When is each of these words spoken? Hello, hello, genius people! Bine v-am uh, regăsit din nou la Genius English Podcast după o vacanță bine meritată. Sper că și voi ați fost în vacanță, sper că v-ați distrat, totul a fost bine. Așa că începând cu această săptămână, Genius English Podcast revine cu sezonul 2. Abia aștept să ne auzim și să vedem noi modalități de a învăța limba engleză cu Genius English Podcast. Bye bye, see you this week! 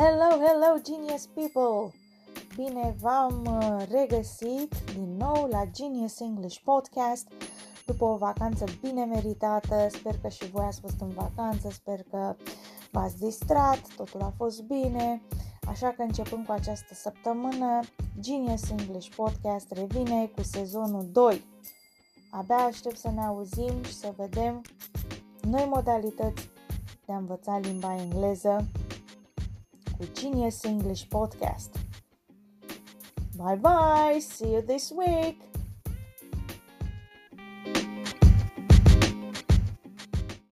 Hello, 0.00 0.40
hello, 0.40 0.78
genius 0.82 1.26
people! 1.26 1.92
Bine 2.56 2.94
v-am 3.00 3.44
uh, 3.46 3.86
regăsit 3.90 4.74
din 4.94 5.16
nou 5.16 5.48
la 5.50 5.64
Genius 5.72 6.20
English 6.20 6.58
Podcast 6.64 7.26
după 7.86 8.04
o 8.04 8.16
vacanță 8.16 8.64
bine 8.80 9.04
meritată. 9.04 9.86
Sper 9.90 10.18
că 10.22 10.28
și 10.28 10.50
voi 10.50 10.64
ați 10.64 10.80
fost 10.80 11.00
în 11.00 11.08
vacanță, 11.08 11.70
sper 11.70 12.02
că 12.10 12.36
v-ați 12.90 13.18
distrat, 13.18 13.80
totul 13.96 14.20
a 14.20 14.32
fost 14.36 14.62
bine. 14.62 15.22
Așa 15.68 15.88
că 15.88 16.02
începând 16.02 16.46
cu 16.46 16.52
această 16.52 16.94
săptămână, 16.94 17.80
Genius 18.20 18.70
English 18.70 19.14
Podcast 19.16 19.72
revine 19.72 20.26
cu 20.26 20.42
sezonul 20.42 21.08
2. 21.12 21.44
Abia 22.30 22.56
aștept 22.56 22.96
să 22.98 23.10
ne 23.10 23.24
auzim 23.24 23.82
și 23.84 23.94
să 23.94 24.12
vedem 24.16 24.62
noi 25.40 25.68
modalități 25.70 26.50
de 27.06 27.12
a 27.12 27.16
învăța 27.16 27.58
limba 27.58 28.00
engleză 28.00 28.66
cu 30.00 30.06
Genius 30.20 30.64
English 30.64 31.06
Podcast. 31.08 31.70
Bye 33.36 33.56
bye, 33.56 34.18
see 34.18 34.52
you 34.52 34.62
this 34.62 34.90
week! 34.90 35.36